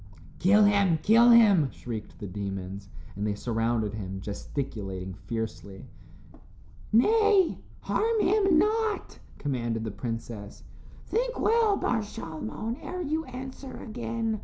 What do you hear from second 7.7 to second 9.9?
harm him not," commanded